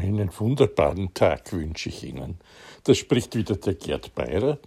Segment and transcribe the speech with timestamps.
[0.00, 2.38] Einen wunderbaren Tag wünsche ich Ihnen.
[2.84, 4.60] Das spricht wieder der Gerd Beirer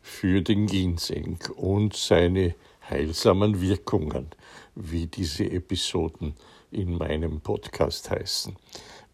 [0.00, 2.54] für den Ginseng und seine
[2.88, 4.28] heilsamen Wirkungen,
[4.74, 6.34] wie diese Episoden
[6.70, 8.56] in meinem Podcast heißen.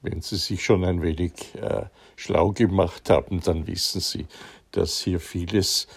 [0.03, 4.27] Wenn Sie sich schon ein wenig äh, schlau gemacht haben, dann wissen Sie,
[4.71, 5.89] dass hier vieles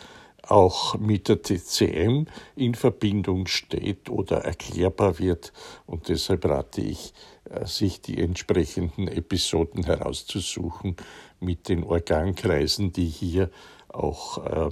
[0.49, 2.25] auch mit der TCM
[2.55, 5.53] in Verbindung steht oder erklärbar wird.
[5.85, 7.13] Und deshalb rate ich,
[7.49, 10.95] äh, sich die entsprechenden Episoden herauszusuchen
[11.39, 13.49] mit den Organkreisen, die hier
[13.89, 14.69] auch äh,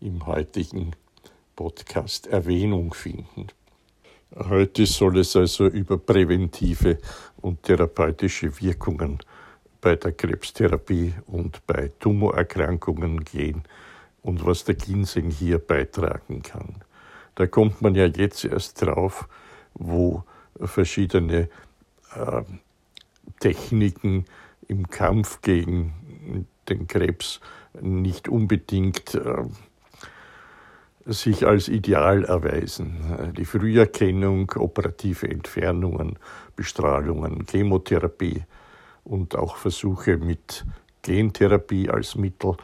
[0.00, 0.92] im heutigen
[1.56, 3.48] Podcast Erwähnung finden.
[4.34, 6.98] Heute soll es also über präventive
[7.40, 9.18] und therapeutische Wirkungen
[9.80, 13.64] bei der Krebstherapie und bei Tumorerkrankungen gehen
[14.22, 16.76] und was der Ginseng hier beitragen kann.
[17.34, 19.28] Da kommt man ja jetzt erst drauf,
[19.74, 20.24] wo
[20.60, 21.48] verschiedene
[22.14, 22.42] äh,
[23.38, 24.26] Techniken
[24.68, 27.40] im Kampf gegen den Krebs
[27.80, 29.44] nicht unbedingt äh,
[31.06, 33.32] sich als ideal erweisen.
[33.36, 36.18] Die Früherkennung, operative Entfernungen,
[36.56, 38.44] Bestrahlungen, Chemotherapie
[39.04, 40.64] und auch Versuche mit
[41.02, 42.56] Gentherapie als Mittel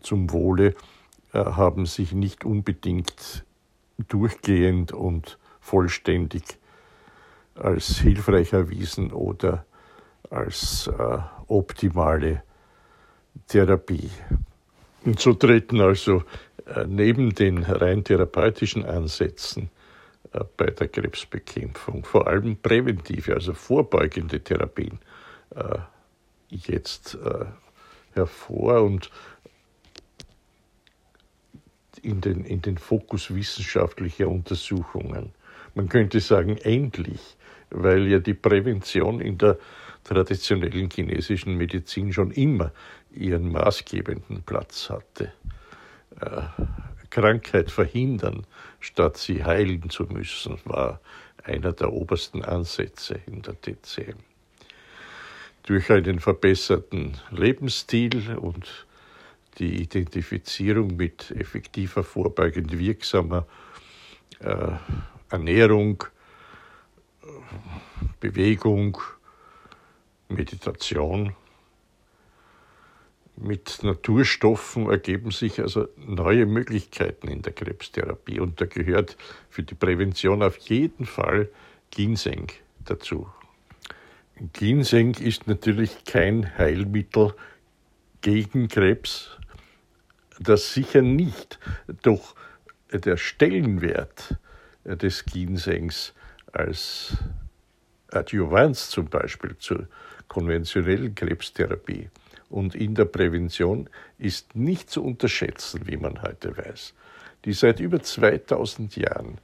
[0.00, 0.74] zum Wohle
[1.32, 3.44] äh, haben sich nicht unbedingt
[4.08, 6.58] durchgehend und vollständig
[7.54, 9.66] als hilfreich erwiesen oder
[10.30, 11.18] als äh,
[11.48, 12.42] optimale
[13.48, 14.10] Therapie.
[15.04, 16.22] Und so treten also
[16.66, 19.70] äh, neben den rein therapeutischen Ansätzen
[20.32, 24.98] äh, bei der Krebsbekämpfung vor allem präventive, also vorbeugende Therapien
[25.54, 25.78] äh,
[26.48, 27.46] jetzt äh,
[28.12, 29.10] hervor und
[32.02, 35.32] in den, in den Fokus wissenschaftlicher Untersuchungen.
[35.74, 37.36] Man könnte sagen, endlich,
[37.70, 39.58] weil ja die Prävention in der
[40.04, 42.72] traditionellen chinesischen Medizin schon immer
[43.12, 45.32] ihren maßgebenden Platz hatte.
[46.20, 46.42] Äh,
[47.10, 48.46] Krankheit verhindern,
[48.78, 51.00] statt sie heilen zu müssen, war
[51.42, 54.18] einer der obersten Ansätze in der TCM.
[55.64, 58.86] Durch einen verbesserten Lebensstil und
[59.60, 63.46] die Identifizierung mit effektiver, vorbeugend wirksamer
[64.40, 64.72] äh,
[65.30, 66.02] Ernährung,
[68.18, 68.98] Bewegung,
[70.28, 71.34] Meditation.
[73.36, 79.16] Mit Naturstoffen ergeben sich also neue Möglichkeiten in der Krebstherapie und da gehört
[79.48, 81.48] für die Prävention auf jeden Fall
[81.90, 82.52] Ginseng
[82.84, 83.28] dazu.
[84.52, 87.34] Ginseng ist natürlich kein Heilmittel
[88.20, 89.38] gegen Krebs,
[90.40, 91.58] das sicher nicht,
[92.02, 92.34] doch
[92.92, 94.36] der Stellenwert
[94.84, 96.14] des Ginsengs
[96.52, 97.16] als
[98.10, 99.86] Adjuvanz zum Beispiel zur
[100.26, 102.08] konventionellen Krebstherapie
[102.48, 106.94] und in der Prävention ist nicht zu unterschätzen, wie man heute weiß.
[107.44, 109.38] Die seit über 2000 Jahren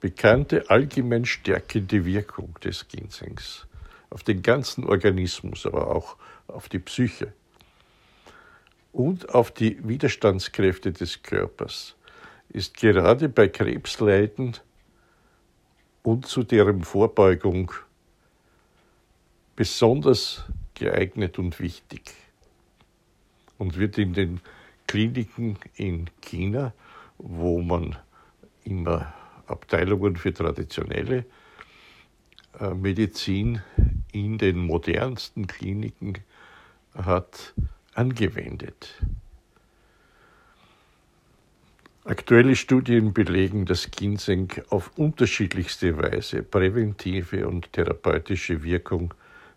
[0.00, 3.66] bekannte allgemein stärkende Wirkung des Ginsengs
[4.10, 6.16] auf den ganzen Organismus, aber auch
[6.48, 7.32] auf die Psyche
[8.92, 11.96] und auf die Widerstandskräfte des Körpers
[12.48, 14.56] ist gerade bei Krebsleiden
[16.02, 17.72] und zu deren Vorbeugung
[19.54, 22.14] besonders geeignet und wichtig
[23.58, 24.40] und wird in den
[24.86, 26.72] Kliniken in China,
[27.18, 27.96] wo man
[28.64, 29.14] immer
[29.46, 31.26] Abteilungen für traditionelle
[32.58, 33.62] äh, Medizin
[34.12, 36.14] in den modernsten Kliniken
[36.94, 37.54] hat,
[37.94, 38.94] angewendet.
[42.04, 49.12] Aktuelle Studien belegen, dass Ginseng auf unterschiedlichste Weise präventive und therapeutische Wirkung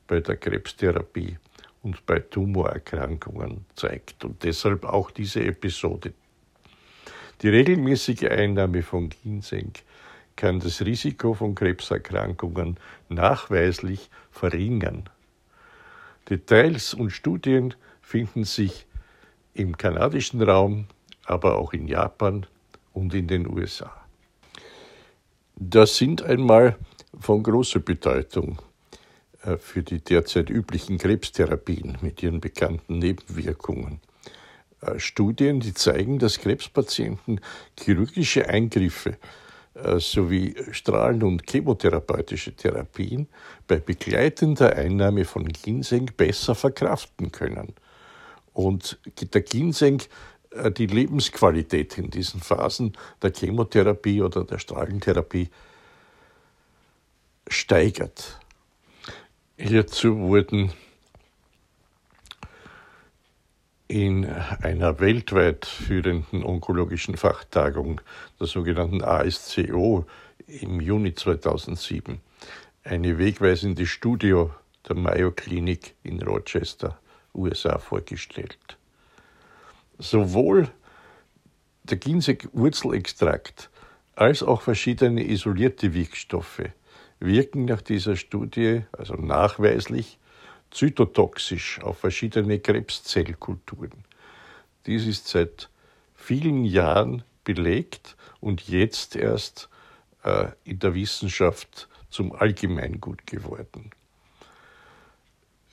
[0.08, 1.38] bei der Krebstherapie
[1.84, 6.14] und bei Tumorerkrankungen zeigt und deshalb auch diese Episode.
[7.42, 9.72] Die regelmäßige Einnahme von Ginseng
[10.36, 12.78] kann das Risiko von Krebserkrankungen
[13.10, 15.10] nachweislich verringern.
[16.30, 18.86] Details und Studien finden sich
[19.56, 20.86] im kanadischen Raum,
[21.26, 22.46] aber auch in Japan
[22.94, 23.92] und in den USA.
[25.56, 26.78] Das sind einmal
[27.20, 28.62] von großer Bedeutung
[29.44, 34.00] äh, für die derzeit üblichen Krebstherapien mit ihren bekannten Nebenwirkungen.
[34.82, 37.40] Äh, Studien, die zeigen, dass Krebspatienten
[37.80, 39.18] chirurgische Eingriffe
[39.76, 43.28] äh, sowie Strahlen- und chemotherapeutische Therapien
[43.68, 47.74] bei begleitender Einnahme von Ginseng besser verkraften können.
[48.54, 49.00] Und
[49.34, 50.04] der Ginseng
[50.78, 55.50] die Lebensqualität in diesen Phasen der Chemotherapie oder der Strahlentherapie
[57.48, 58.40] steigert.
[59.58, 60.72] Hierzu wurden
[63.88, 68.02] in einer weltweit führenden onkologischen Fachtagung,
[68.40, 70.06] der sogenannten ASCO,
[70.48, 72.20] im Juni 2007
[72.84, 74.46] eine wegweisende Studie
[74.88, 77.00] der Mayo Klinik in Rochester,
[77.34, 78.78] USA, vorgestellt.
[79.98, 80.70] Sowohl
[81.84, 83.70] der Ginseng-Wurzelextrakt
[84.16, 86.64] als auch verschiedene isolierte Wirkstoffe
[87.20, 90.20] wirken nach dieser Studie, also nachweislich,
[90.72, 94.04] zytotoxisch auf verschiedene Krebszellkulturen.
[94.86, 95.70] Dies ist seit
[96.16, 99.70] vielen Jahren belegt und jetzt erst
[100.24, 103.92] äh, in der Wissenschaft zum Allgemeingut geworden.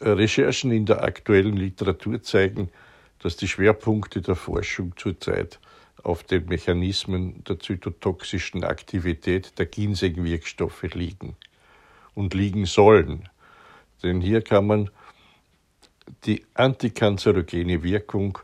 [0.00, 2.70] Recherchen in der aktuellen Literatur zeigen,
[3.18, 5.60] dass die Schwerpunkte der Forschung zurzeit
[6.02, 11.36] auf den Mechanismen der zytotoxischen Aktivität der Ginseng-Wirkstoffe liegen
[12.14, 13.28] und liegen sollen.
[14.02, 14.90] Denn hier kann man
[16.24, 18.38] die antikanzerogene Wirkung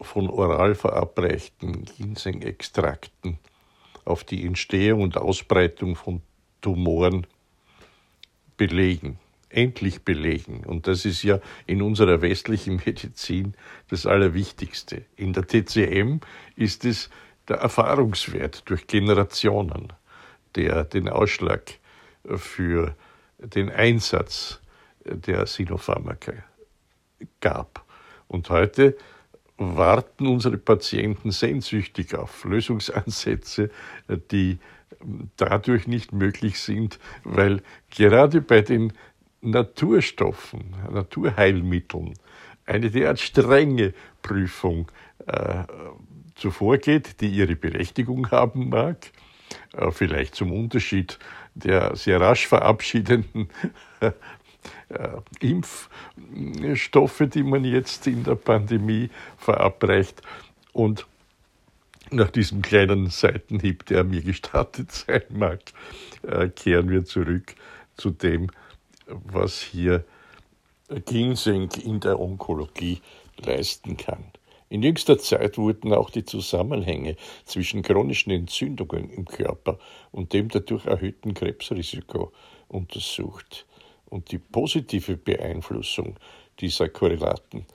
[0.00, 3.38] von oral verabreichten Ginseng-Extrakten
[4.04, 6.20] auf die Entstehung und Ausbreitung von
[6.60, 7.26] Tumoren
[8.56, 9.18] belegen,
[9.48, 10.64] endlich belegen.
[10.64, 13.54] Und das ist ja in unserer westlichen Medizin
[13.88, 15.04] das Allerwichtigste.
[15.16, 16.20] In der TCM
[16.56, 17.10] ist es
[17.48, 19.92] der Erfahrungswert durch Generationen,
[20.54, 21.74] der den Ausschlag
[22.24, 22.96] für
[23.38, 24.60] den Einsatz
[25.04, 26.32] der Sinopharmaka
[27.40, 27.84] gab.
[28.26, 28.96] Und heute
[29.58, 33.70] warten unsere Patienten sehnsüchtig auf Lösungsansätze,
[34.30, 34.58] die
[35.36, 38.92] dadurch nicht möglich sind, weil gerade bei den
[39.50, 42.14] Naturstoffen, Naturheilmitteln,
[42.66, 44.90] eine derart strenge Prüfung
[45.26, 45.64] äh,
[46.34, 49.12] zuvorgeht, die ihre Berechtigung haben mag,
[49.72, 51.18] äh, vielleicht zum Unterschied
[51.54, 53.48] der sehr rasch verabschiedenden
[54.00, 54.12] äh,
[55.40, 60.22] Impfstoffe, die man jetzt in der Pandemie verabreicht.
[60.72, 61.06] Und
[62.10, 65.60] nach diesem kleinen Seitenhieb, der mir gestattet sein mag,
[66.22, 67.54] äh, kehren wir zurück
[67.96, 68.50] zu dem,
[69.06, 70.04] was hier
[71.04, 73.00] Ginseng in der Onkologie
[73.38, 74.24] leisten kann.
[74.68, 79.78] In jüngster Zeit wurden auch die Zusammenhänge zwischen chronischen Entzündungen im Körper
[80.10, 82.32] und dem dadurch erhöhten Krebsrisiko
[82.68, 83.66] untersucht
[84.06, 86.16] und die positive Beeinflussung
[86.58, 87.66] dieser Korrelaten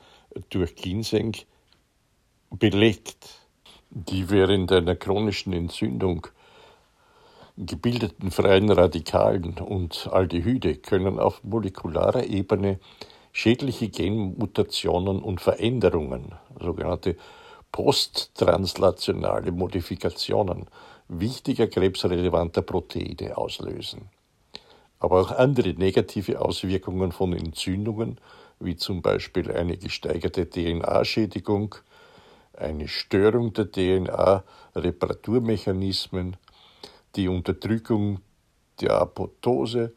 [0.49, 1.35] durch Ginseng
[2.49, 3.39] belegt.
[3.89, 6.27] Die während einer chronischen Entzündung
[7.65, 12.79] gebildeten freien Radikalen und Aldehyde können auf molekularer Ebene
[13.31, 17.17] schädliche Genmutationen und Veränderungen, sogenannte
[17.71, 20.65] posttranslationale Modifikationen
[21.07, 24.09] wichtiger krebsrelevanter Proteine auslösen.
[24.99, 28.17] Aber auch andere negative Auswirkungen von Entzündungen,
[28.59, 31.75] wie zum Beispiel eine gesteigerte DNA-Schädigung,
[32.53, 36.37] eine Störung der DNA-Reparaturmechanismen,
[37.15, 38.19] die Unterdrückung
[38.79, 39.93] der Apoptose,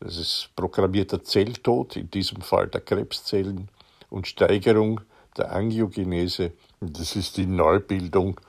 [0.00, 3.68] das ist programmierter Zelltod, in diesem Fall der Krebszellen,
[4.10, 5.00] und Steigerung
[5.36, 8.40] der Angiogenese, das ist die Neubildung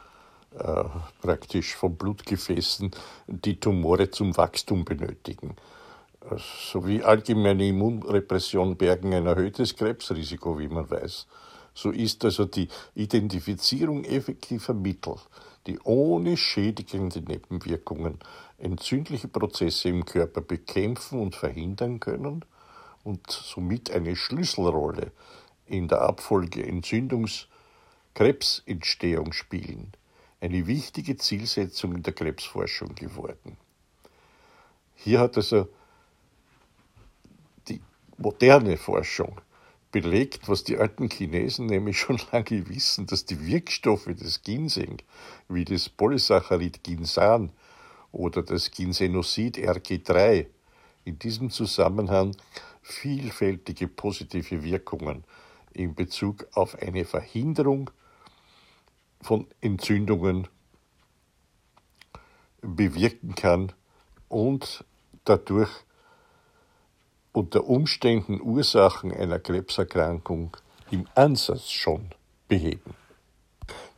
[0.58, 0.84] äh,
[1.22, 2.92] praktisch von Blutgefäßen,
[3.28, 5.56] die Tumore zum Wachstum benötigen.
[6.38, 11.28] Sowie allgemeine Immunrepression bergen ein erhöhtes Krebsrisiko, wie man weiß.
[11.76, 15.18] So ist also die Identifizierung effektiver Mittel,
[15.68, 18.20] die ohne schädigende Nebenwirkungen
[18.58, 22.46] entzündliche Prozesse im Körper bekämpfen und verhindern können
[23.04, 25.12] und somit eine Schlüsselrolle
[25.66, 29.92] in der Abfolge Entzündungskrebsentstehung spielen,
[30.40, 33.58] eine wichtige Zielsetzung in der Krebsforschung geworden.
[34.96, 35.68] Hier hat also
[37.68, 37.82] die
[38.18, 39.42] moderne Forschung
[39.96, 44.98] belegt, was die alten Chinesen nämlich schon lange wissen, dass die Wirkstoffe des Ginseng,
[45.48, 47.54] wie das Polysaccharid Ginsan
[48.12, 50.48] oder das Ginsenosid RG3,
[51.06, 52.36] in diesem Zusammenhang
[52.82, 55.24] vielfältige positive Wirkungen
[55.72, 57.90] in Bezug auf eine Verhinderung
[59.22, 60.50] von Entzündungen
[62.62, 63.72] bewirken kann
[64.28, 64.84] und
[65.24, 65.72] dadurch
[67.36, 70.56] unter Umständen Ursachen einer Krebserkrankung
[70.90, 72.12] im Ansatz schon
[72.48, 72.96] beheben.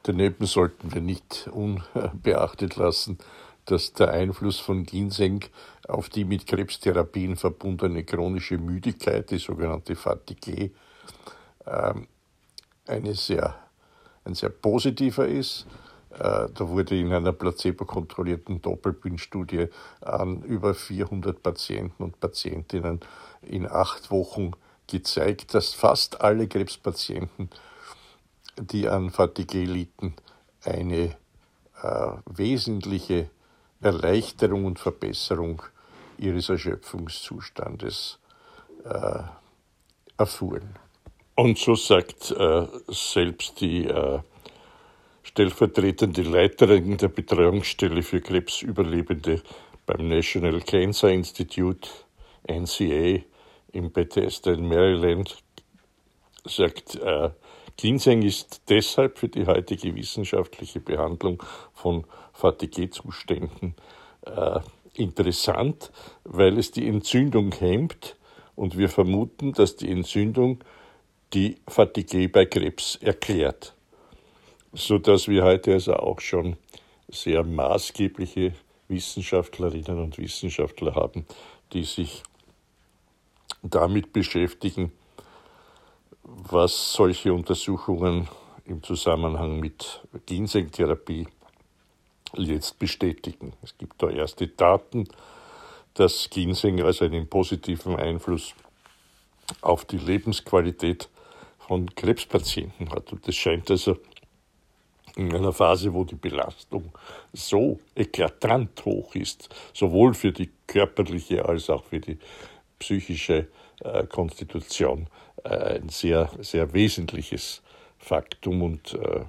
[0.04, 3.20] Daneben sollten wir nicht unbeachtet lassen,
[3.66, 5.46] dass der Einfluss von Ginseng
[5.88, 10.72] auf die mit Krebstherapien verbundene chronische Müdigkeit, die sogenannte Fatigue,
[11.66, 12.08] ähm,
[12.88, 13.56] eine sehr,
[14.24, 15.68] ein sehr positiver ist
[16.10, 19.68] da wurde in einer placebo-kontrollierten Doppelblindstudie
[20.02, 23.02] an über 400 Patienten und Patientinnen
[23.42, 24.54] in acht Wochen
[24.88, 27.50] gezeigt, dass fast alle Krebspatienten,
[28.58, 30.16] die an Fatigue litten,
[30.64, 31.16] eine
[31.84, 33.30] äh, wesentliche
[33.82, 35.62] Erleichterung und Verbesserung
[36.18, 38.18] ihres Erschöpfungszustandes
[38.86, 39.20] äh,
[40.18, 40.76] erfuhren.
[41.36, 44.20] Und so sagt äh, selbst die äh,
[45.28, 49.42] stellvertretende Leiterin der Betreuungsstelle für Krebsüberlebende
[49.86, 51.90] beim National Cancer Institute,
[52.50, 53.22] NCA,
[53.74, 55.38] in Bethesda in Maryland,
[56.46, 57.30] sagt, äh,
[57.76, 61.44] Ginseng ist deshalb für die heutige wissenschaftliche Behandlung
[61.74, 63.76] von Fatigue-Zuständen
[64.26, 64.62] äh,
[64.94, 65.92] interessant,
[66.24, 68.16] weil es die Entzündung hemmt
[68.56, 70.64] und wir vermuten, dass die Entzündung
[71.34, 73.77] die Fatigue bei Krebs erklärt,
[74.78, 76.56] so dass wir heute also auch schon
[77.08, 78.54] sehr maßgebliche
[78.88, 81.26] Wissenschaftlerinnen und Wissenschaftler haben,
[81.74, 82.22] die sich
[83.64, 84.92] damit beschäftigen,
[86.24, 88.28] was solche Untersuchungen
[88.66, 91.28] im Zusammenhang mit Ginsengtherapie
[92.34, 93.54] jetzt bestätigen.
[93.64, 95.08] Es gibt da erste Daten,
[95.96, 98.54] dass Ginseng also einen positiven Einfluss
[99.62, 101.10] auf die Lebensqualität
[101.58, 103.12] von Krebspatienten hat.
[103.12, 103.98] Und das scheint also
[105.18, 106.92] in einer Phase, wo die Belastung
[107.34, 112.20] so eklatant hoch ist, sowohl für die körperliche als auch für die
[112.80, 113.48] psychische
[113.84, 115.08] äh, Konstitution,
[115.44, 117.64] äh, ein sehr, sehr wesentliches
[117.98, 118.62] Faktum.
[118.62, 119.22] Und äh,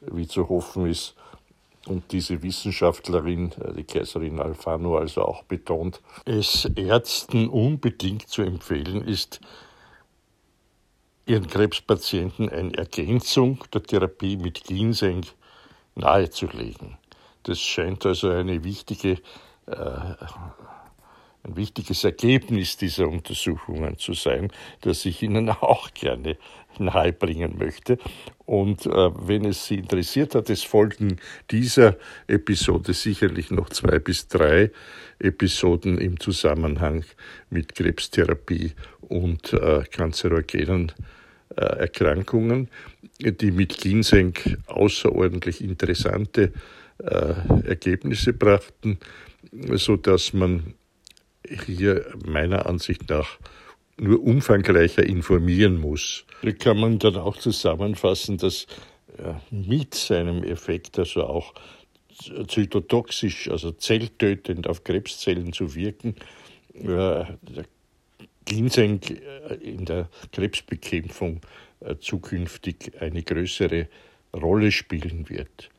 [0.00, 1.14] wie zu hoffen ist,
[1.86, 9.06] und diese Wissenschaftlerin, äh, die Kaiserin Alfano, also auch betont, es Ärzten unbedingt zu empfehlen
[9.06, 9.40] ist,
[11.26, 15.26] ihren Krebspatienten eine Ergänzung der Therapie mit Ginseng
[15.96, 16.96] nahezulegen.
[17.42, 19.18] Das scheint also eine wichtige,
[19.66, 19.74] äh,
[21.42, 24.52] ein wichtiges Ergebnis dieser Untersuchungen zu sein,
[24.82, 26.38] das ich Ihnen auch gerne
[26.78, 27.98] nahebringen möchte.
[28.44, 31.96] Und äh, wenn es Sie interessiert hat, es folgen dieser
[32.28, 34.70] Episode sicherlich noch zwei bis drei
[35.18, 37.04] Episoden im Zusammenhang
[37.50, 38.74] mit Krebstherapie
[39.08, 40.92] und äh, kanzerogenen
[41.56, 42.68] äh, Erkrankungen,
[43.20, 44.34] die mit Ginseng
[44.66, 46.52] außerordentlich interessante
[46.98, 47.34] äh,
[47.64, 48.98] Ergebnisse brachten,
[49.74, 50.74] so dass man
[51.66, 53.38] hier meiner Ansicht nach
[53.98, 56.24] nur umfangreicher informieren muss.
[56.42, 58.66] Da kann man dann auch zusammenfassen, dass
[59.50, 61.54] mit seinem Effekt, also auch
[62.48, 66.16] zytotoxisch, also zelltötend auf Krebszellen zu wirken,
[66.74, 67.38] der
[68.46, 71.42] Ginseng äh, in der Krebsbekämpfung
[71.80, 73.88] äh, zukünftig eine größere
[74.34, 75.70] Rolle spielen wird.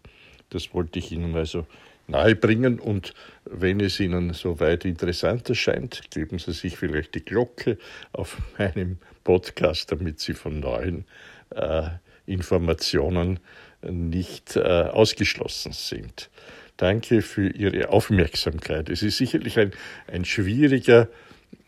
[0.49, 1.65] Das wollte ich Ihnen also
[2.07, 2.79] nahebringen.
[2.79, 3.13] Und
[3.45, 7.77] wenn es Ihnen soweit interessant erscheint, geben Sie sich vielleicht die Glocke
[8.13, 11.05] auf meinem Podcast, damit Sie von neuen
[11.49, 11.89] äh,
[12.25, 13.39] Informationen
[13.81, 16.29] nicht äh, ausgeschlossen sind.
[16.77, 18.89] Danke für Ihre Aufmerksamkeit.
[18.89, 19.71] Es ist sicherlich ein,
[20.07, 21.07] ein schwieriger,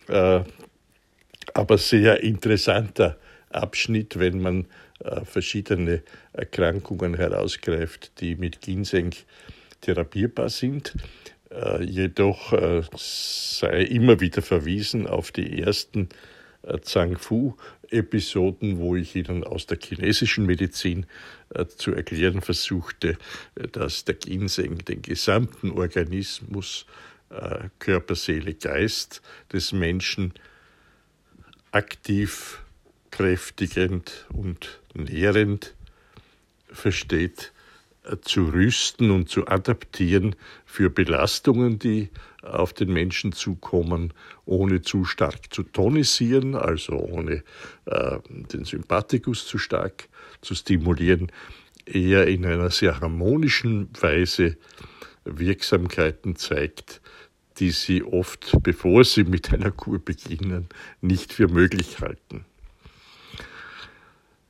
[0.07, 0.41] äh,
[1.59, 3.17] aber sehr interessanter
[3.49, 4.67] Abschnitt, wenn man
[4.99, 9.13] äh, verschiedene Erkrankungen herausgreift, die mit Ginseng
[9.81, 10.93] therapierbar sind.
[11.51, 16.07] Äh, jedoch äh, sei immer wieder verwiesen auf die ersten
[16.81, 21.05] Zhang Fu-Episoden, wo ich Ihnen aus der chinesischen Medizin
[21.77, 23.17] zu erklären versuchte,
[23.71, 26.85] dass der Ginseng den gesamten Organismus
[27.79, 29.21] Körper, Seele, Geist
[29.53, 30.33] des Menschen
[31.71, 32.61] aktiv,
[33.11, 35.75] kräftigend und nährend
[36.71, 37.51] versteht
[38.21, 40.35] zu rüsten und zu adaptieren
[40.65, 42.09] für Belastungen, die
[42.41, 44.13] auf den Menschen zukommen,
[44.45, 47.43] ohne zu stark zu tonisieren, also ohne
[47.85, 50.07] äh, den Sympathikus zu stark
[50.41, 51.31] zu stimulieren,
[51.85, 54.57] eher in einer sehr harmonischen Weise
[55.25, 57.01] Wirksamkeiten zeigt,
[57.59, 60.67] die sie oft, bevor sie mit einer Kur beginnen,
[61.01, 62.45] nicht für möglich halten.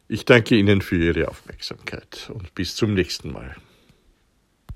[0.07, 3.55] Ich danke Ihnen für Ihre Aufmerksamkeit und bis zum nächsten Mal.